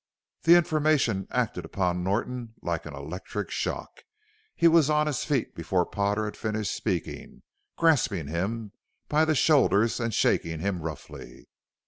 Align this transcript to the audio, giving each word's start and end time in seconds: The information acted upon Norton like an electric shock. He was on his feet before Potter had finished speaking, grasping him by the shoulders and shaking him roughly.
The 0.45 0.55
information 0.55 1.27
acted 1.29 1.63
upon 1.63 2.03
Norton 2.03 2.55
like 2.63 2.87
an 2.87 2.95
electric 2.95 3.51
shock. 3.51 3.99
He 4.55 4.67
was 4.67 4.89
on 4.89 5.05
his 5.05 5.23
feet 5.23 5.53
before 5.53 5.85
Potter 5.85 6.25
had 6.25 6.35
finished 6.35 6.73
speaking, 6.75 7.43
grasping 7.77 8.25
him 8.25 8.71
by 9.09 9.25
the 9.25 9.35
shoulders 9.35 9.99
and 9.99 10.11
shaking 10.11 10.59
him 10.59 10.81
roughly. 10.81 11.47